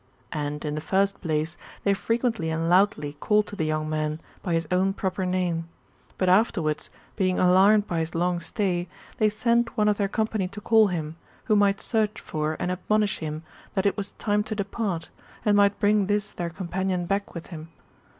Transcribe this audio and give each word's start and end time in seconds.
And, 0.33 0.65
in 0.65 0.73
the 0.73 0.81
first 0.81 1.21
place, 1.21 1.57
they 1.83 1.93
frequently 1.93 2.49
and 2.49 2.67
loudly 2.67 3.13
called 3.19 3.45
to 3.45 3.55
the 3.55 3.67
young 3.67 3.87
man, 3.87 4.19
by 4.41 4.53
his 4.55 4.67
own 4.71 4.93
proper 4.93 5.27
name; 5.27 5.69
but 6.17 6.27
afterwards, 6.27 6.89
being 7.15 7.37
alarmed 7.37 7.85
by 7.85 7.99
his 7.99 8.15
long 8.15 8.39
stay, 8.39 8.87
they 9.19 9.29
sent 9.29 9.77
one 9.77 9.87
of 9.87 9.97
their 9.97 10.07
company 10.07 10.47
to 10.47 10.59
call 10.59 10.87
him, 10.87 11.17
who 11.43 11.55
might 11.55 11.81
search 11.81 12.19
for 12.19 12.57
and 12.59 12.71
admonish 12.71 13.19
him 13.19 13.43
that 13.75 13.85
it 13.85 13.95
was 13.95 14.13
time 14.13 14.41
to 14.45 14.55
depart, 14.55 15.11
and 15.45 15.55
might 15.55 15.79
bring 15.79 16.07
this 16.07 16.33
their 16.33 16.49
companion 16.49 17.05
back 17.05 17.35
with 17.35 17.45
him. 17.53 17.69